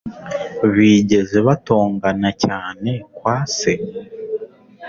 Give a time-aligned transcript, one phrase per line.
[0.75, 3.73] Bigeze batongana cyane kwa se?